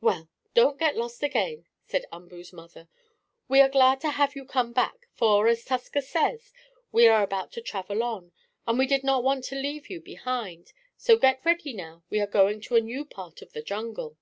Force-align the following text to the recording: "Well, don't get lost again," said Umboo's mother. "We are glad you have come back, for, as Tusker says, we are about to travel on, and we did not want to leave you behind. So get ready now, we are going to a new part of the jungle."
"Well, 0.00 0.28
don't 0.54 0.76
get 0.76 0.96
lost 0.96 1.22
again," 1.22 1.68
said 1.84 2.04
Umboo's 2.10 2.52
mother. 2.52 2.88
"We 3.46 3.60
are 3.60 3.68
glad 3.68 4.02
you 4.02 4.10
have 4.10 4.34
come 4.48 4.72
back, 4.72 5.06
for, 5.14 5.46
as 5.46 5.64
Tusker 5.64 6.00
says, 6.00 6.52
we 6.90 7.06
are 7.06 7.22
about 7.22 7.52
to 7.52 7.60
travel 7.62 8.02
on, 8.02 8.32
and 8.66 8.76
we 8.76 8.88
did 8.88 9.04
not 9.04 9.22
want 9.22 9.44
to 9.44 9.54
leave 9.54 9.88
you 9.88 10.00
behind. 10.00 10.72
So 10.96 11.16
get 11.16 11.44
ready 11.44 11.72
now, 11.74 12.02
we 12.10 12.18
are 12.20 12.26
going 12.26 12.60
to 12.62 12.74
a 12.74 12.80
new 12.80 13.04
part 13.04 13.40
of 13.40 13.52
the 13.52 13.62
jungle." 13.62 14.18